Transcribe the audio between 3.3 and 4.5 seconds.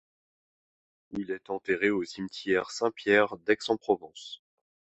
d'Aix-en-Provence.